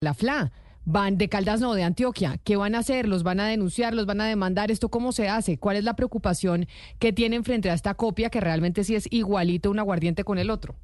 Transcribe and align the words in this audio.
la 0.00 0.14
FLA. 0.14 0.52
Van 0.84 1.18
de 1.18 1.28
Caldas, 1.28 1.60
no, 1.60 1.74
de 1.74 1.82
Antioquia. 1.82 2.38
¿Qué 2.44 2.56
van 2.56 2.74
a 2.74 2.78
hacer? 2.78 3.08
¿Los 3.08 3.22
van 3.22 3.40
a 3.40 3.48
denunciar? 3.48 3.94
¿Los 3.94 4.06
van 4.06 4.20
a 4.20 4.26
demandar? 4.26 4.70
¿Esto 4.70 4.88
cómo 4.88 5.12
se 5.12 5.28
hace? 5.28 5.58
¿Cuál 5.58 5.76
es 5.76 5.84
la 5.84 5.96
preocupación 5.96 6.66
que 6.98 7.12
tienen 7.12 7.44
frente 7.44 7.68
a 7.68 7.74
esta 7.74 7.94
copia 7.94 8.30
que 8.30 8.40
realmente 8.40 8.84
sí 8.84 8.94
es 8.94 9.12
igualito 9.12 9.70
un 9.70 9.80
aguardiente 9.80 10.24
con 10.24 10.38
el 10.38 10.50
otro? 10.50 10.76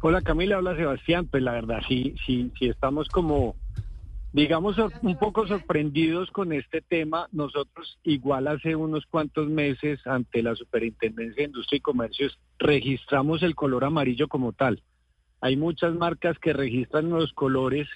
Hola 0.00 0.22
Camila, 0.22 0.58
hola 0.58 0.76
Sebastián. 0.76 1.26
Pues 1.26 1.42
la 1.42 1.52
verdad, 1.52 1.80
sí, 1.88 2.14
sí, 2.24 2.50
sí 2.58 2.68
estamos 2.68 3.08
como, 3.08 3.56
digamos, 4.32 4.76
un 5.02 5.18
poco 5.18 5.46
sorprendidos 5.46 6.30
con 6.30 6.52
este 6.52 6.80
tema. 6.80 7.28
Nosotros 7.32 7.98
igual 8.04 8.46
hace 8.46 8.76
unos 8.76 9.04
cuantos 9.06 9.48
meses 9.48 9.98
ante 10.06 10.42
la 10.42 10.54
Superintendencia 10.54 11.42
de 11.42 11.48
Industria 11.48 11.78
y 11.78 11.80
Comercios 11.80 12.38
registramos 12.58 13.42
el 13.42 13.54
color 13.54 13.84
amarillo 13.84 14.28
como 14.28 14.52
tal. 14.52 14.80
Hay 15.40 15.56
muchas 15.56 15.94
marcas 15.94 16.38
que 16.38 16.52
registran 16.52 17.10
los 17.10 17.32
colores 17.32 17.88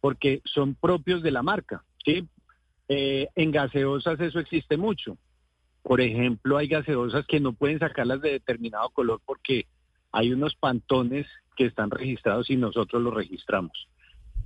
porque 0.00 0.40
son 0.44 0.74
propios 0.74 1.22
de 1.22 1.30
la 1.30 1.42
marca, 1.42 1.82
¿sí? 2.04 2.28
Eh, 2.88 3.28
en 3.34 3.50
gaseosas 3.50 4.20
eso 4.20 4.38
existe 4.38 4.76
mucho. 4.76 5.18
Por 5.82 6.00
ejemplo, 6.00 6.56
hay 6.56 6.68
gaseosas 6.68 7.26
que 7.26 7.40
no 7.40 7.52
pueden 7.52 7.78
sacarlas 7.78 8.20
de 8.20 8.32
determinado 8.32 8.88
color 8.90 9.20
porque 9.24 9.66
hay 10.12 10.32
unos 10.32 10.54
pantones 10.54 11.26
que 11.56 11.66
están 11.66 11.90
registrados 11.90 12.50
y 12.50 12.56
nosotros 12.56 13.02
los 13.02 13.14
registramos. 13.14 13.88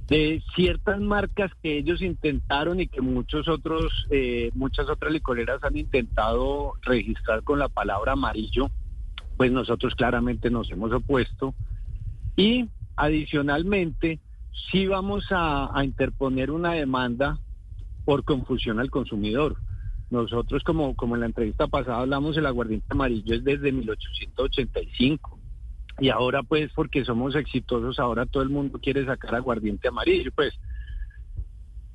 De 0.07 0.43
ciertas 0.57 1.01
marcas 1.01 1.52
que 1.62 1.79
ellos 1.79 2.02
intentaron 2.02 2.80
y 2.80 2.88
que 2.88 3.01
muchos 3.01 3.46
otros, 3.48 4.07
eh, 4.10 4.51
muchas 4.55 4.88
otras 4.88 5.12
licoreras 5.12 5.62
han 5.62 5.77
intentado 5.77 6.73
registrar 6.82 7.45
con 7.45 7.59
la 7.59 7.69
palabra 7.69 8.12
amarillo, 8.12 8.71
pues 9.37 9.52
nosotros 9.52 9.95
claramente 9.95 10.51
nos 10.51 10.71
hemos 10.71 10.93
opuesto 10.93 11.55
y 12.41 12.69
adicionalmente, 12.97 14.19
sí 14.71 14.87
vamos 14.87 15.27
a, 15.30 15.71
interponer 15.85 16.51
una 16.51 16.73
demanda 16.73 17.39
por 18.07 18.25
confusión 18.25 18.80
al 18.80 18.91
consumidor. 18.91 19.57
Nosotros, 20.10 20.65
como, 20.65 20.97
como 20.97 21.15
en 21.15 21.21
la 21.21 21.27
entrevista 21.27 21.69
pasada 21.69 21.99
hablamos, 21.99 22.37
el 22.37 22.47
aguardiente 22.47 22.87
amarillo 22.88 23.35
es 23.35 23.45
desde 23.45 23.73
1885. 23.73 25.38
Y 26.01 26.09
ahora, 26.09 26.43
pues, 26.43 26.73
porque 26.74 27.05
somos 27.05 27.37
exitosos, 27.37 27.99
ahora 27.99 28.24
todo 28.24 28.43
el 28.43 28.49
mundo 28.49 28.80
quiere 28.80 29.04
sacar 29.04 29.35
aguardiente 29.35 29.88
amarillo. 29.88 30.32
Pues, 30.35 30.59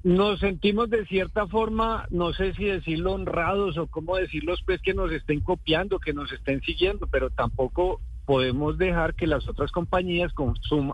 nos 0.04 0.40
sentimos 0.40 0.92
de 0.92 1.08
cierta 1.08 1.48
forma, 1.48 2.06
no 2.12 2.34
sé 2.34 2.54
si 2.54 2.66
decirlo 2.66 3.14
honrados 3.14 3.80
o 3.80 3.88
cómo 3.88 4.16
decirlos, 4.16 4.62
pues, 4.64 4.80
que 4.82 4.94
nos 4.94 5.12
estén 5.12 5.42
copiando, 5.42 5.98
que 5.98 6.14
nos 6.14 6.32
estén 6.32 6.62
siguiendo, 6.62 7.08
pero 7.08 7.32
tampoco 7.32 8.00
podemos 8.26 8.78
dejar 8.78 9.14
que 9.14 9.28
las 9.28 9.48
otras 9.48 9.72
compañías 9.72 10.34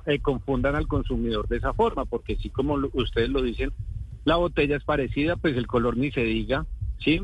eh, 0.06 0.20
confundan 0.20 0.76
al 0.76 0.88
consumidor 0.88 1.48
de 1.48 1.58
esa 1.58 1.74
forma, 1.74 2.06
porque 2.06 2.36
sí, 2.36 2.50
como 2.50 2.78
ustedes 2.94 3.30
lo 3.30 3.42
dicen, 3.42 3.72
la 4.26 4.36
botella 4.36 4.76
es 4.76 4.84
parecida, 4.84 5.38
pues 5.38 5.56
el 5.56 5.68
color 5.68 5.98
ni 5.98 6.12
se 6.12 6.24
diga, 6.24 6.66
¿sí? 7.00 7.22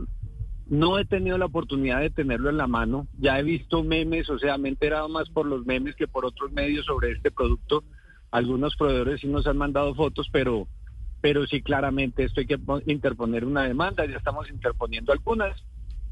No 0.66 0.98
he 0.98 1.06
tenido 1.06 1.38
la 1.38 1.46
oportunidad 1.46 2.02
de 2.02 2.10
tenerlo 2.10 2.50
en 2.50 2.58
la 2.58 2.68
mano, 2.68 3.08
ya 3.20 3.40
he 3.40 3.44
visto 3.44 3.84
memes, 3.84 4.30
o 4.30 4.40
sea, 4.40 4.58
me 4.58 4.70
he 4.70 4.72
enterado 4.72 5.08
más 5.10 5.30
por 5.30 5.46
los 5.46 5.66
memes 5.66 5.96
que 5.96 6.08
por 6.08 6.26
otros 6.26 6.52
medios 6.52 6.86
sobre 6.86 7.12
este 7.12 7.32
producto. 7.32 7.84
Algunos 8.32 8.76
proveedores 8.76 9.22
sí 9.22 9.28
nos 9.28 9.48
han 9.48 9.58
mandado 9.58 9.96
fotos, 9.96 10.28
pero, 10.32 10.68
pero 11.22 11.46
sí 11.48 11.62
claramente 11.62 12.24
esto 12.24 12.42
hay 12.42 12.48
que 12.48 12.60
interponer 12.88 13.46
una 13.46 13.64
demanda, 13.64 14.06
ya 14.06 14.18
estamos 14.18 14.50
interponiendo 14.50 15.14
algunas 15.14 15.64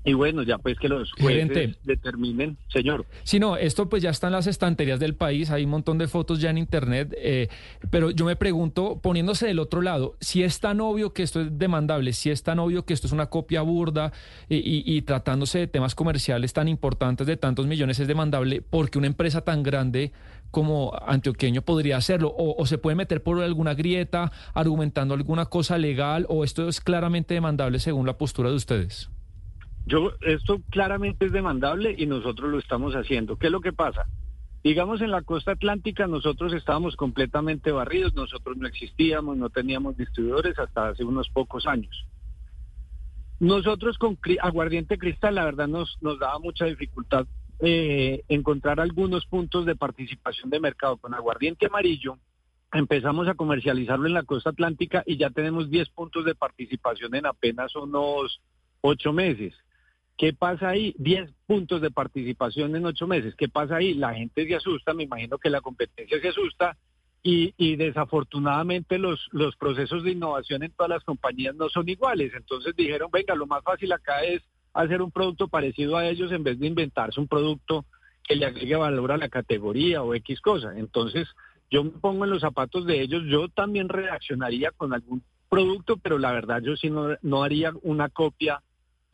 y 0.06 0.14
bueno, 0.14 0.44
ya 0.44 0.60
pues 0.60 0.78
que 0.78 0.88
los 0.88 1.12
jueces 1.14 1.78
determinen, 1.84 2.58
señor. 2.68 3.06
Sí, 3.24 3.40
no, 3.40 3.58
esto 3.58 3.90
pues 3.90 4.04
ya 4.04 4.12
está 4.12 4.28
en 4.28 4.34
las 4.34 4.46
estanterías 4.46 5.00
del 5.00 5.16
país, 5.16 5.50
hay 5.50 5.66
un 5.66 5.72
montón 5.72 5.98
de 5.98 6.08
fotos 6.08 6.40
ya 6.40 6.52
en 6.52 6.60
internet, 6.60 7.14
eh, 7.18 7.50
pero 7.90 8.12
yo 8.12 8.24
me 8.24 8.36
pregunto, 8.36 9.00
poniéndose 9.02 9.48
del 9.48 9.58
otro 9.58 9.82
lado, 9.82 10.16
si 10.22 10.44
es 10.44 10.60
tan 10.60 10.80
obvio 10.80 11.12
que 11.12 11.24
esto 11.24 11.42
es 11.42 11.58
demandable, 11.58 12.14
si 12.14 12.30
es 12.30 12.44
tan 12.44 12.60
obvio 12.60 12.86
que 12.86 12.94
esto 12.94 13.08
es 13.08 13.14
una 13.14 13.26
copia 13.28 13.64
burda 13.64 14.14
y, 14.48 15.02
tratándose 15.02 15.60
de 15.60 15.68
temas 15.68 15.96
comerciales 15.96 16.54
tan 16.54 16.68
importantes 16.68 17.26
de 17.26 17.36
tantos 17.36 17.66
millones 17.66 18.00
es 18.00 18.08
demandable, 18.08 18.62
porque 18.62 19.00
una 19.00 19.08
empresa 19.08 19.42
tan 19.42 19.64
grande 19.64 20.12
como 20.52 20.94
Antioqueño 21.06 21.64
podría 21.64 21.98
hacerlo? 21.98 22.30
O, 22.30 22.62
o, 22.62 22.66
se 22.66 22.78
puede 22.78 22.96
meter 22.96 23.22
por 23.24 23.42
alguna 23.42 23.74
grieta 23.74 24.32
argumentando 24.54 25.14
alguna 25.14 25.48
cosa 25.48 25.78
legal? 25.78 26.26
¿O 26.30 26.44
esto 26.44 26.70
es 26.70 26.80
claramente 26.80 27.34
demandable 27.34 27.80
según 27.80 28.06
la 28.06 28.18
postura 28.18 28.50
de 28.50 28.56
ustedes? 28.56 29.10
Yo, 29.86 30.14
esto 30.22 30.62
claramente 30.70 31.26
es 31.26 31.32
demandable 31.32 31.96
y 31.98 32.06
nosotros 32.08 32.52
lo 32.52 32.60
estamos 32.60 32.94
haciendo. 32.96 33.38
¿Qué 33.38 33.48
es 33.48 33.52
lo 33.52 33.62
que 33.62 33.74
pasa? 33.74 34.08
Digamos, 34.64 35.02
en 35.02 35.12
la 35.12 35.22
costa 35.22 35.52
atlántica 35.52 36.08
nosotros 36.08 36.52
estábamos 36.54 36.96
completamente 36.96 37.72
barridos, 37.72 38.16
nosotros 38.16 38.58
no 38.58 38.68
existíamos, 38.68 39.38
no 39.38 39.52
teníamos 39.52 39.96
distribuidores 39.96 40.58
hasta 40.58 40.90
hace 40.90 41.04
unos 41.04 41.30
pocos 41.30 41.68
años. 41.68 42.08
Nosotros 43.40 44.00
con 44.00 44.18
aguardiente 44.42 44.98
cristal, 44.98 45.36
la 45.36 45.46
verdad, 45.46 45.68
nos, 45.68 45.98
nos 46.02 46.18
daba 46.18 46.40
mucha 46.40 46.66
dificultad 46.66 47.28
eh, 47.60 48.24
encontrar 48.28 48.80
algunos 48.80 49.26
puntos 49.28 49.66
de 49.66 49.76
participación 49.76 50.50
de 50.50 50.60
mercado. 50.60 50.98
Con 50.98 51.14
aguardiente 51.14 51.68
amarillo 51.68 52.18
empezamos 52.74 53.28
a 53.28 53.36
comercializarlo 53.36 54.08
en 54.08 54.14
la 54.14 54.24
costa 54.24 54.50
atlántica 54.50 55.04
y 55.06 55.18
ya 55.18 55.30
tenemos 55.30 55.70
10 55.70 55.90
puntos 55.90 56.26
de 56.26 56.34
participación 56.34 57.14
en 57.14 57.28
apenas 57.28 57.76
unos 57.76 58.42
8 58.82 59.14
meses. 59.14 59.54
¿Qué 60.18 60.32
pasa 60.34 60.70
ahí? 60.70 60.96
10 60.98 61.30
puntos 61.46 61.82
de 61.82 61.92
participación 61.92 62.76
en 62.76 62.86
ocho 62.86 63.06
meses. 63.06 63.36
¿Qué 63.36 63.50
pasa 63.50 63.78
ahí? 63.78 63.94
La 63.94 64.14
gente 64.14 64.48
se 64.48 64.56
asusta, 64.56 64.94
me 64.94 65.04
imagino 65.04 65.38
que 65.38 65.50
la 65.50 65.62
competencia 65.62 66.20
se 66.22 66.30
asusta 66.30 66.78
y, 67.22 67.76
desafortunadamente 67.76 69.00
los, 69.00 69.28
procesos 69.60 70.04
de 70.04 70.12
innovación 70.12 70.62
en 70.62 70.72
todas 70.72 70.92
las 70.92 71.04
compañías 71.04 71.56
no 71.56 71.70
son 71.70 71.90
iguales. 71.90 72.32
Entonces 72.36 72.76
dijeron, 72.76 73.10
venga, 73.12 73.36
lo 73.36 73.48
más 73.48 73.64
fácil 73.64 73.92
acá 73.92 74.24
es 74.24 74.44
hacer 74.74 75.02
un 75.02 75.12
producto 75.12 75.48
parecido 75.48 75.98
a 75.98 76.08
ellos 76.08 76.32
en 76.32 76.44
vez 76.44 76.60
de 76.60 76.68
inventarse 76.68 77.20
un 77.20 77.28
producto 77.28 77.86
que 78.24 78.36
le 78.36 78.46
agregue 78.46 78.76
valor 78.76 79.12
a 79.12 79.18
la 79.18 79.30
categoría 79.30 80.04
o 80.04 80.14
X 80.14 80.40
cosa. 80.40 80.78
Entonces 80.78 81.28
yo 81.72 81.84
me 81.84 81.92
pongo 81.92 82.26
en 82.26 82.30
los 82.30 82.42
zapatos 82.42 82.86
de 82.86 83.02
ellos, 83.02 83.24
yo 83.26 83.50
también 83.50 83.90
reaccionaría 83.90 84.72
con 84.72 84.94
algún 84.94 85.24
producto, 85.50 85.98
pero 85.98 86.20
la 86.20 86.32
verdad 86.32 86.62
yo 86.62 86.78
sí 86.78 86.90
no 86.90 87.44
haría 87.44 87.74
una 87.82 88.10
copia 88.10 88.62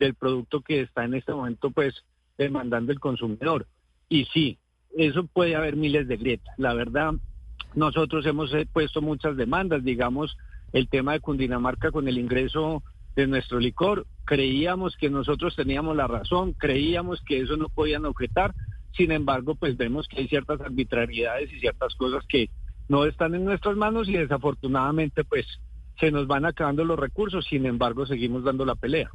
del 0.04 0.14
producto 0.14 0.60
que 0.60 0.80
está 0.80 1.04
en 1.04 1.14
este 1.14 1.32
momento 1.32 1.70
pues 1.70 2.04
demandando 2.38 2.92
el 2.92 3.00
consumidor. 3.00 3.66
Y 4.08 4.26
sí, 4.26 4.58
eso 4.96 5.26
puede 5.26 5.54
haber 5.54 5.76
miles 5.76 6.08
de 6.08 6.16
grietas. 6.16 6.54
La 6.58 6.74
verdad, 6.74 7.14
nosotros 7.74 8.26
hemos 8.26 8.52
eh, 8.54 8.66
puesto 8.70 9.00
muchas 9.00 9.36
demandas, 9.36 9.84
digamos, 9.84 10.36
el 10.72 10.88
tema 10.88 11.12
de 11.12 11.20
Cundinamarca 11.20 11.90
con 11.90 12.08
el 12.08 12.18
ingreso 12.18 12.82
de 13.14 13.26
nuestro 13.26 13.58
licor, 13.58 14.06
creíamos 14.24 14.96
que 14.96 15.10
nosotros 15.10 15.54
teníamos 15.54 15.94
la 15.96 16.06
razón, 16.06 16.54
creíamos 16.54 17.20
que 17.26 17.40
eso 17.40 17.58
no 17.58 17.68
podían 17.68 18.06
objetar, 18.06 18.54
sin 18.96 19.12
embargo, 19.12 19.54
pues 19.54 19.76
vemos 19.76 20.08
que 20.08 20.20
hay 20.20 20.28
ciertas 20.28 20.60
arbitrariedades 20.60 21.52
y 21.52 21.60
ciertas 21.60 21.94
cosas 21.94 22.24
que 22.26 22.48
no 22.88 23.04
están 23.04 23.34
en 23.34 23.44
nuestras 23.44 23.76
manos 23.76 24.08
y 24.08 24.12
desafortunadamente 24.12 25.24
pues 25.24 25.46
se 26.00 26.10
nos 26.10 26.26
van 26.26 26.44
acabando 26.44 26.84
los 26.84 26.98
recursos, 26.98 27.46
sin 27.48 27.66
embargo 27.66 28.06
seguimos 28.06 28.44
dando 28.44 28.64
la 28.64 28.74
pelea. 28.74 29.10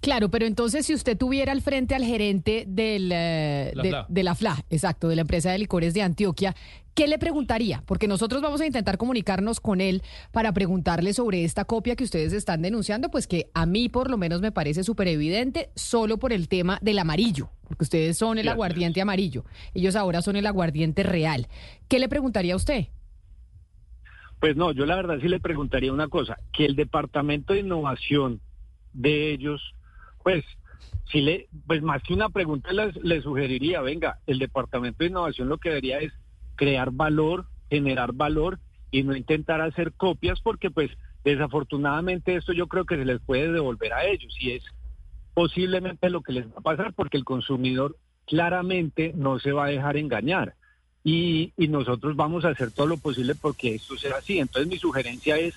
Claro, 0.00 0.30
pero 0.30 0.46
entonces 0.46 0.86
si 0.86 0.94
usted 0.94 1.16
tuviera 1.16 1.52
al 1.52 1.60
frente 1.60 1.94
al 1.94 2.04
gerente 2.04 2.64
del, 2.66 3.10
eh, 3.12 3.72
de, 4.08 4.22
la 4.22 4.34
FLA, 4.34 4.64
exacto, 4.70 5.08
de 5.08 5.16
la 5.16 5.22
empresa 5.22 5.52
de 5.52 5.58
licores 5.58 5.94
de 5.94 6.02
Antioquia, 6.02 6.54
¿qué 6.94 7.06
le 7.06 7.18
preguntaría? 7.18 7.82
Porque 7.86 8.08
nosotros 8.08 8.42
vamos 8.42 8.60
a 8.60 8.66
intentar 8.66 8.96
comunicarnos 8.96 9.60
con 9.60 9.80
él 9.80 10.02
para 10.32 10.52
preguntarle 10.52 11.12
sobre 11.12 11.44
esta 11.44 11.64
copia 11.64 11.96
que 11.96 12.04
ustedes 12.04 12.32
están 12.32 12.62
denunciando, 12.62 13.10
pues 13.10 13.26
que 13.26 13.50
a 13.54 13.66
mí 13.66 13.88
por 13.88 14.10
lo 14.10 14.16
menos 14.16 14.40
me 14.40 14.52
parece 14.52 14.84
súper 14.84 15.08
evidente, 15.08 15.70
solo 15.74 16.18
por 16.18 16.32
el 16.32 16.48
tema 16.48 16.78
del 16.80 16.98
amarillo, 16.98 17.50
porque 17.68 17.84
ustedes 17.84 18.16
son 18.16 18.38
el 18.38 18.48
aguardiente 18.48 19.00
amarillo, 19.00 19.44
ellos 19.74 19.96
ahora 19.96 20.22
son 20.22 20.36
el 20.36 20.46
aguardiente 20.46 21.02
real. 21.02 21.48
¿Qué 21.88 21.98
le 21.98 22.08
preguntaría 22.08 22.54
a 22.54 22.56
usted? 22.56 22.88
Pues 24.40 24.56
no, 24.56 24.72
yo 24.72 24.86
la 24.86 24.96
verdad 24.96 25.18
sí 25.20 25.28
le 25.28 25.38
preguntaría 25.38 25.92
una 25.92 26.08
cosa, 26.08 26.38
que 26.52 26.64
el 26.64 26.74
departamento 26.74 27.52
de 27.52 27.60
innovación 27.60 28.40
de 28.92 29.32
ellos, 29.32 29.74
pues, 30.22 30.44
si 31.12 31.20
le, 31.20 31.48
pues 31.66 31.82
más 31.82 32.02
que 32.02 32.14
una 32.14 32.30
pregunta 32.30 32.70
le 32.72 33.22
sugeriría, 33.22 33.82
venga, 33.82 34.18
el 34.26 34.38
departamento 34.38 35.04
de 35.04 35.10
innovación 35.10 35.48
lo 35.48 35.58
que 35.58 35.68
debería 35.68 35.98
es 35.98 36.12
crear 36.56 36.90
valor, 36.90 37.46
generar 37.68 38.12
valor 38.12 38.58
y 38.90 39.02
no 39.02 39.14
intentar 39.14 39.60
hacer 39.60 39.92
copias 39.92 40.40
porque 40.40 40.70
pues 40.70 40.90
desafortunadamente 41.24 42.34
esto 42.34 42.52
yo 42.52 42.66
creo 42.66 42.84
que 42.84 42.96
se 42.96 43.04
les 43.04 43.20
puede 43.20 43.52
devolver 43.52 43.92
a 43.92 44.04
ellos 44.04 44.34
y 44.40 44.52
es 44.52 44.64
posiblemente 45.34 46.10
lo 46.10 46.22
que 46.22 46.32
les 46.32 46.46
va 46.48 46.56
a 46.56 46.62
pasar 46.62 46.92
porque 46.94 47.16
el 47.16 47.24
consumidor 47.24 47.96
claramente 48.26 49.12
no 49.14 49.38
se 49.38 49.52
va 49.52 49.66
a 49.66 49.68
dejar 49.68 49.96
engañar 49.96 50.54
y, 51.02 51.52
nosotros 51.56 52.16
vamos 52.16 52.44
a 52.44 52.50
hacer 52.50 52.70
todo 52.70 52.86
lo 52.86 52.96
posible 52.96 53.34
porque 53.34 53.74
esto 53.74 53.96
sea 53.96 54.16
así. 54.16 54.38
Entonces 54.38 54.68
mi 54.68 54.78
sugerencia 54.78 55.38
es, 55.38 55.54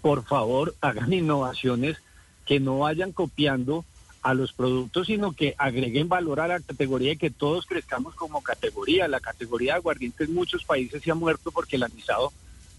por 0.00 0.24
favor, 0.24 0.74
hagan 0.80 1.12
innovaciones 1.12 1.98
que 2.46 2.60
no 2.60 2.80
vayan 2.80 3.12
copiando 3.12 3.84
a 4.22 4.34
los 4.34 4.52
productos, 4.52 5.06
sino 5.06 5.32
que 5.32 5.54
agreguen 5.56 6.08
valor 6.08 6.40
a 6.40 6.48
la 6.48 6.60
categoría 6.60 7.12
y 7.12 7.16
que 7.16 7.30
todos 7.30 7.66
crezcamos 7.66 8.14
como 8.14 8.42
categoría. 8.42 9.08
La 9.08 9.20
categoría 9.20 9.72
de 9.72 9.78
aguardientes 9.78 10.28
en 10.28 10.34
muchos 10.34 10.64
países 10.64 11.02
se 11.02 11.10
ha 11.10 11.14
muerto 11.14 11.50
porque 11.50 11.76
el 11.76 11.82
anisado 11.82 12.32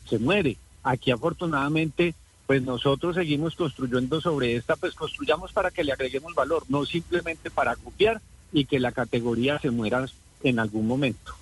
se 0.07 0.19
muere. 0.19 0.57
Aquí 0.83 1.11
afortunadamente, 1.11 2.13
pues 2.45 2.61
nosotros 2.61 3.15
seguimos 3.15 3.55
construyendo 3.55 4.21
sobre 4.21 4.55
esta, 4.55 4.75
pues 4.75 4.93
construyamos 4.93 5.51
para 5.51 5.71
que 5.71 5.83
le 5.83 5.93
agreguemos 5.93 6.35
valor, 6.35 6.63
no 6.69 6.85
simplemente 6.85 7.49
para 7.49 7.75
copiar 7.75 8.21
y 8.53 8.65
que 8.65 8.79
la 8.79 8.91
categoría 8.91 9.59
se 9.59 9.71
muera 9.71 10.05
en 10.43 10.59
algún 10.59 10.87
momento. 10.87 11.40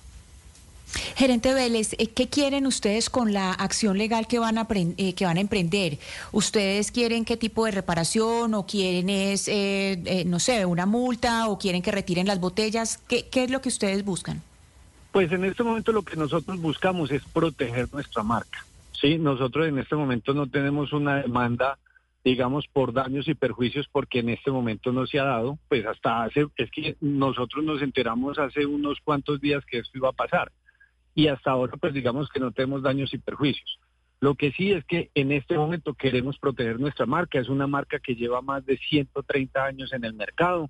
Gerente 1.20 1.52
Vélez, 1.52 1.92
eh, 1.98 2.06
¿qué 2.06 2.30
quieren 2.30 2.66
ustedes 2.66 3.10
con 3.10 3.34
la 3.34 3.52
acción 3.52 3.98
legal 3.98 4.26
que 4.26 4.38
van 4.38 4.56
a, 4.56 4.66
eh, 4.70 5.14
que 5.14 5.26
van 5.26 5.36
a 5.36 5.40
emprender? 5.40 5.98
¿Ustedes 6.32 6.90
quieren 6.90 7.26
qué 7.26 7.36
tipo 7.36 7.66
de 7.66 7.72
reparación 7.72 8.54
o 8.54 8.64
quieren 8.64 9.10
es, 9.10 9.46
eh, 9.46 10.24
no 10.26 10.38
sé, 10.38 10.64
una 10.64 10.86
multa 10.86 11.48
o 11.48 11.58
quieren 11.58 11.82
que 11.82 11.90
retiren 11.90 12.26
las 12.26 12.40
botellas? 12.40 12.96
¿Qué, 13.06 13.28
¿Qué 13.28 13.44
es 13.44 13.50
lo 13.50 13.60
que 13.60 13.68
ustedes 13.68 14.02
buscan? 14.02 14.40
Pues 15.12 15.30
en 15.30 15.44
este 15.44 15.62
momento 15.62 15.92
lo 15.92 16.00
que 16.00 16.16
nosotros 16.16 16.58
buscamos 16.58 17.10
es 17.10 17.22
proteger 17.34 17.92
nuestra 17.92 18.22
marca. 18.22 18.64
Sí, 18.98 19.18
nosotros 19.18 19.68
en 19.68 19.78
este 19.78 19.96
momento 19.96 20.32
no 20.32 20.46
tenemos 20.46 20.94
una 20.94 21.16
demanda, 21.16 21.76
digamos, 22.24 22.66
por 22.66 22.94
daños 22.94 23.28
y 23.28 23.34
perjuicios 23.34 23.86
porque 23.92 24.20
en 24.20 24.30
este 24.30 24.50
momento 24.50 24.90
no 24.90 25.06
se 25.06 25.20
ha 25.20 25.24
dado. 25.24 25.58
Pues 25.68 25.84
hasta 25.84 26.22
hace, 26.22 26.46
es 26.56 26.70
que 26.70 26.96
nosotros 27.02 27.62
nos 27.62 27.82
enteramos 27.82 28.38
hace 28.38 28.64
unos 28.64 29.00
cuantos 29.04 29.38
días 29.38 29.62
que 29.66 29.80
esto 29.80 29.98
iba 29.98 30.08
a 30.08 30.12
pasar 30.12 30.50
y 31.14 31.28
hasta 31.28 31.50
ahora 31.50 31.76
pues 31.76 31.92
digamos 31.94 32.28
que 32.28 32.40
no 32.40 32.52
tenemos 32.52 32.82
daños 32.82 33.12
y 33.14 33.18
perjuicios. 33.18 33.78
Lo 34.20 34.34
que 34.34 34.52
sí 34.52 34.72
es 34.72 34.84
que 34.84 35.10
en 35.14 35.32
este 35.32 35.56
momento 35.56 35.94
queremos 35.94 36.38
proteger 36.38 36.78
nuestra 36.78 37.06
marca. 37.06 37.38
Es 37.38 37.48
una 37.48 37.66
marca 37.66 37.98
que 37.98 38.14
lleva 38.14 38.42
más 38.42 38.64
de 38.66 38.76
130 38.76 39.64
años 39.64 39.92
en 39.94 40.04
el 40.04 40.12
mercado. 40.12 40.68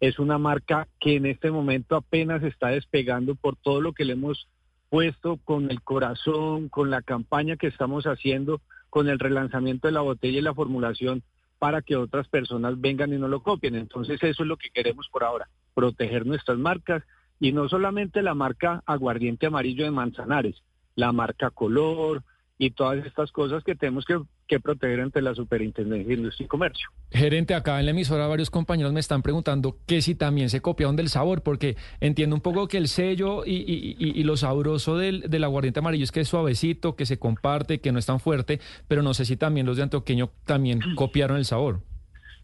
Es 0.00 0.18
una 0.18 0.36
marca 0.36 0.86
que 1.00 1.16
en 1.16 1.24
este 1.24 1.50
momento 1.50 1.96
apenas 1.96 2.42
está 2.42 2.68
despegando 2.68 3.34
por 3.34 3.56
todo 3.56 3.80
lo 3.80 3.94
que 3.94 4.04
le 4.04 4.12
hemos 4.12 4.48
puesto 4.90 5.38
con 5.38 5.70
el 5.70 5.80
corazón, 5.82 6.68
con 6.68 6.90
la 6.90 7.00
campaña 7.00 7.56
que 7.56 7.68
estamos 7.68 8.04
haciendo, 8.04 8.60
con 8.90 9.08
el 9.08 9.18
relanzamiento 9.18 9.88
de 9.88 9.92
la 9.92 10.00
botella 10.02 10.38
y 10.38 10.42
la 10.42 10.54
formulación 10.54 11.22
para 11.58 11.80
que 11.80 11.96
otras 11.96 12.28
personas 12.28 12.80
vengan 12.80 13.12
y 13.14 13.18
no 13.18 13.28
lo 13.28 13.42
copien. 13.42 13.76
Entonces 13.76 14.22
eso 14.22 14.42
es 14.42 14.48
lo 14.48 14.56
que 14.58 14.70
queremos 14.70 15.08
por 15.10 15.24
ahora, 15.24 15.48
proteger 15.74 16.26
nuestras 16.26 16.58
marcas 16.58 17.02
y 17.40 17.52
no 17.52 17.68
solamente 17.68 18.22
la 18.22 18.34
marca 18.34 18.82
aguardiente 18.86 19.46
amarillo 19.46 19.84
de 19.84 19.90
Manzanares, 19.90 20.62
la 20.94 21.10
marca 21.10 21.50
color 21.50 22.22
y 22.58 22.72
todas 22.72 23.04
estas 23.06 23.32
cosas 23.32 23.64
que 23.64 23.74
tenemos 23.74 24.04
que, 24.04 24.20
proteger 24.58 25.00
ante 25.00 25.22
la 25.22 25.32
Superintendencia 25.32 26.08
de 26.08 26.14
Industria 26.14 26.44
y 26.44 26.48
Comercio. 26.48 26.88
Gerente, 27.12 27.54
acá 27.54 27.78
en 27.78 27.86
la 27.86 27.92
emisora 27.92 28.26
varios 28.26 28.50
compañeros 28.50 28.92
me 28.92 28.98
están 28.98 29.22
preguntando 29.22 29.78
que 29.86 30.02
si 30.02 30.16
también 30.16 30.50
se 30.50 30.60
copiaron 30.60 30.96
del 30.96 31.08
sabor, 31.08 31.42
porque 31.42 31.76
entiendo 32.00 32.34
un 32.34 32.42
poco 32.42 32.66
que 32.66 32.76
el 32.76 32.88
sello 32.88 33.44
y, 33.46 34.22
lo 34.24 34.36
sabroso 34.36 34.98
del, 34.98 35.30
del, 35.30 35.44
aguardiente 35.44 35.78
amarillo 35.78 36.04
es 36.04 36.12
que 36.12 36.20
es 36.20 36.28
suavecito, 36.28 36.96
que 36.96 37.06
se 37.06 37.18
comparte, 37.18 37.80
que 37.80 37.92
no 37.92 38.00
es 38.00 38.06
tan 38.06 38.18
fuerte, 38.18 38.60
pero 38.88 39.02
no 39.02 39.14
sé 39.14 39.24
si 39.24 39.36
también 39.36 39.66
los 39.66 39.76
de 39.76 39.84
Antioqueño 39.84 40.30
también 40.44 40.80
copiaron 40.96 41.38
el 41.38 41.44
sabor. 41.44 41.80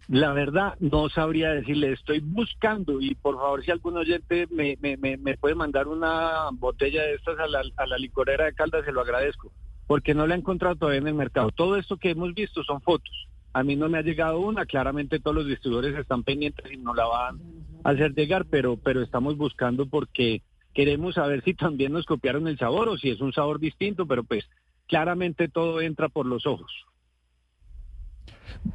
La 0.09 0.33
verdad, 0.33 0.75
no 0.79 1.09
sabría 1.09 1.51
decirle, 1.51 1.93
estoy 1.93 2.21
buscando 2.21 3.01
y 3.01 3.17
por 3.17 3.35
favor 3.37 3.65
si 3.65 3.73
algún 3.73 3.97
oyente 3.97 4.47
me, 4.51 4.77
puede 5.39 5.57
mandar 5.57 5.89
una 5.89 6.49
botella 6.53 7.03
de 7.03 7.15
estas 7.15 7.39
a 7.41 7.49
la, 7.49 7.63
a 7.77 7.87
la 7.87 7.99
licorera 7.99 8.45
de 8.45 8.55
Caldas, 8.55 8.85
se 8.85 8.93
lo 8.93 9.01
agradezco, 9.01 9.51
porque 9.89 10.15
no 10.15 10.29
la 10.29 10.37
he 10.37 10.39
encontrado 10.39 10.77
todavía 10.77 11.01
en 11.01 11.09
el 11.09 11.15
mercado. 11.15 11.51
Todo 11.51 11.77
esto 11.77 11.97
que 11.97 12.11
hemos 12.11 12.35
visto 12.35 12.63
son 12.63 12.81
fotos. 12.83 13.29
A 13.53 13.65
mí 13.65 13.75
no 13.75 13.89
me 13.89 13.99
ha 13.99 14.03
llegado 14.03 14.39
una, 14.39 14.65
claramente 14.65 15.19
todos 15.19 15.35
los 15.35 15.47
distribuidores 15.47 15.99
están 15.99 16.23
pendientes 16.23 16.71
y 16.71 16.77
no 16.77 16.95
la 16.95 17.07
van 17.07 17.41
a 17.83 17.91
hacer 17.91 18.15
llegar, 18.15 18.45
pero, 18.49 18.77
pero 18.77 19.03
estamos 19.03 19.37
buscando 19.37 19.87
porque 19.87 20.43
queremos 20.73 21.17
saber 21.17 21.43
si 21.43 21.55
también 21.55 21.93
nos 21.93 22.07
copiaron 22.07 22.47
el 22.47 22.59
sabor 22.59 22.89
o 22.89 22.97
si 22.97 23.11
es 23.11 23.21
un 23.21 23.33
sabor 23.33 23.59
distinto, 23.59 24.07
pero 24.07 24.23
pues 24.23 24.49
claramente 24.87 25.49
todo 25.49 25.81
entra 25.81 26.09
por 26.09 26.27
los 26.27 26.47
ojos 26.47 26.71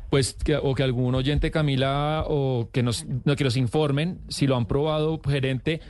pues 0.10 0.34
que, 0.34 0.56
o 0.56 0.76
que 0.76 0.84
algún 0.84 1.16
oyente 1.16 1.52
Camila 1.52 2.26
o 2.28 2.70
que 2.72 2.84
nos 2.84 3.06
que 3.36 3.44
nos 3.44 3.58
informen 3.58 4.20
si 4.30 4.48
lo 4.48 4.56
han 4.56 4.66
probado 4.66 5.20
gerente 5.28 5.82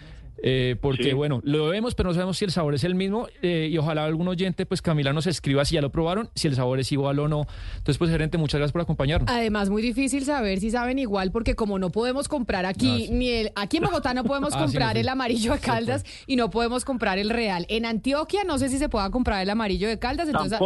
eh, 0.43 0.75
porque 0.81 1.13
bueno, 1.13 1.39
lo 1.43 1.67
vemos, 1.67 1.93
pero 1.93 2.09
no 2.09 2.13
sabemos 2.13 2.37
si 2.37 2.45
el 2.45 2.51
sabor 2.51 2.73
es 2.73 2.83
el 2.83 2.95
mismo 2.95 3.27
eh, 3.41 3.69
y 3.71 3.77
ojalá 3.77 4.05
algún 4.05 4.27
oyente, 4.27 4.65
pues 4.65 4.81
Camila 4.81 5.13
nos 5.13 5.27
escriba 5.27 5.63
si 5.65 5.75
ya 5.75 5.81
lo 5.81 5.91
probaron, 5.91 6.29
si 6.35 6.47
el 6.47 6.55
sabor 6.55 6.79
es 6.79 6.91
igual 6.91 7.19
o 7.19 7.27
no. 7.27 7.45
Entonces, 7.77 7.97
pues 7.97 8.09
gerente, 8.09 8.37
muchas 8.37 8.57
gracias 8.57 8.71
por 8.71 8.81
acompañarnos. 8.81 9.29
Además, 9.29 9.69
muy 9.69 9.83
difícil 9.83 10.25
saber 10.25 10.59
si 10.59 10.71
saben 10.71 10.97
igual, 10.97 11.31
porque 11.31 11.55
como 11.55 11.77
no 11.77 11.91
podemos 11.91 12.27
comprar 12.27 12.65
aquí, 12.65 13.09
ni 13.11 13.29
el, 13.29 13.51
aquí 13.55 13.77
en 13.77 13.83
Bogotá 13.83 14.13
no 14.13 14.23
podemos 14.23 14.53
ah, 14.55 14.59
comprar 14.63 14.97
el 14.97 15.09
amarillo 15.09 15.53
de 15.53 15.59
Caldas 15.59 16.03
y 16.25 16.35
no 16.35 16.49
podemos 16.49 16.85
comprar 16.85 17.19
el 17.19 17.29
real. 17.29 17.65
En 17.69 17.85
Antioquia 17.85 18.43
no 18.43 18.57
sé 18.57 18.69
si 18.69 18.79
se 18.79 18.89
pueda 18.89 19.09
comprar 19.11 19.43
el 19.43 19.49
amarillo 19.49 19.87
de 19.87 19.99
Caldas. 19.99 20.27
Entonces, 20.27 20.59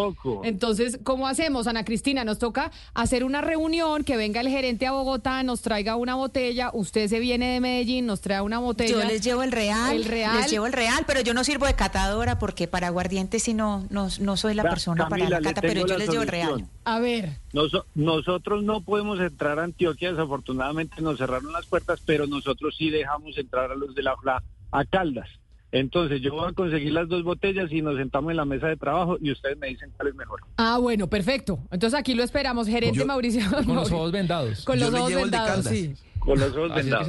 entonces, 0.43 0.99
¿cómo 1.03 1.27
hacemos, 1.27 1.67
Ana 1.67 1.83
Cristina? 1.83 2.23
Nos 2.23 2.39
toca 2.39 2.71
hacer 2.93 3.25
una 3.25 3.41
reunión, 3.41 4.03
que 4.05 4.15
venga 4.15 4.39
el 4.39 4.47
gerente 4.47 4.87
a 4.87 4.91
Bogotá, 4.91 5.43
nos 5.43 5.61
traiga 5.61 5.97
una 5.97 6.15
botella, 6.15 6.71
usted 6.73 7.09
se 7.09 7.19
viene 7.19 7.53
de 7.53 7.59
Medellín, 7.59 8.05
nos 8.05 8.21
trae 8.21 8.39
una 8.39 8.59
botella. 8.59 8.91
Yo 8.91 9.03
les 9.03 9.21
llevo 9.21 9.43
el 9.43 9.51
real 9.51 9.64
real, 9.65 9.95
el 9.95 10.05
real. 10.05 10.37
Les 10.37 10.51
llevo 10.51 10.65
el 10.65 10.73
real, 10.73 11.03
pero 11.07 11.21
yo 11.21 11.33
no 11.33 11.43
sirvo 11.43 11.65
de 11.65 11.73
catadora 11.73 12.39
porque 12.39 12.67
para 12.67 12.87
aguardiente 12.87 13.39
si 13.39 13.53
no, 13.53 13.85
no, 13.89 14.07
no 14.19 14.37
soy 14.37 14.53
la 14.53 14.63
persona 14.63 15.07
para 15.07 15.29
la 15.29 15.41
cata, 15.41 15.61
pero 15.61 15.85
yo 15.85 15.97
les 15.97 16.09
llevo 16.09 16.23
el 16.23 16.29
real. 16.29 16.67
A 16.83 16.99
ver. 16.99 17.39
nosotros 17.95 18.63
no 18.63 18.81
podemos 18.81 19.19
entrar 19.19 19.59
a 19.59 19.63
Antioquia, 19.63 20.11
desafortunadamente 20.11 21.01
nos 21.01 21.17
cerraron 21.17 21.51
las 21.51 21.65
puertas, 21.65 22.01
pero 22.05 22.27
nosotros 22.27 22.75
sí 22.77 22.89
dejamos 22.89 23.37
entrar 23.37 23.71
a 23.71 23.75
los 23.75 23.95
de 23.95 24.03
la 24.03 24.15
FLA 24.17 24.43
a 24.71 24.85
Caldas. 24.85 25.29
Entonces 25.71 26.21
yo 26.21 26.33
voy 26.33 26.49
a 26.49 26.53
conseguir 26.53 26.93
las 26.93 27.09
dos 27.09 27.23
botellas 27.23 27.69
y 27.69 27.81
nos 27.81 27.97
sentamos 27.97 28.31
en 28.31 28.37
la 28.37 28.45
mesa 28.45 28.67
de 28.67 28.77
trabajo 28.77 29.17
y 29.19 29.31
ustedes 29.31 29.57
me 29.57 29.67
dicen 29.67 29.91
cuál 29.97 30.07
es 30.07 30.15
mejor. 30.15 30.39
Ah, 30.55 30.77
bueno, 30.79 31.07
perfecto. 31.07 31.59
Entonces 31.69 31.99
aquí 31.99 32.13
lo 32.13 32.23
esperamos, 32.23 32.67
gerente 32.67 33.03
Mauricio. 33.03 33.41
Con 33.65 33.75
los 33.75 33.91
ojos 33.91 34.11
vendados. 34.13 34.63
Con 34.63 34.79
los 34.79 34.93
ojos 34.93 35.13
vendados, 35.13 35.65
sí. 35.65 35.93
Con 36.25 36.39
los 36.39 36.55
ojos 36.55 36.73
vendados. 36.73 37.07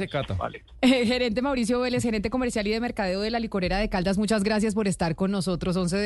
gerente 0.81 1.41
Mauricio 1.41 1.79
Vélez, 1.79 2.03
gerente 2.03 2.29
comercial 2.29 2.67
y 2.67 2.71
de 2.71 2.79
mercadeo 2.79 3.19
de 3.21 3.31
la 3.31 3.39
licorera 3.39 3.79
de 3.79 3.89
Caldas, 3.89 4.19
muchas 4.19 4.43
gracias 4.43 4.75
por 4.75 4.87
estar 4.87 5.15
con 5.15 5.31
nosotros. 5.31 5.75
11 5.75 5.97
de 5.97 6.05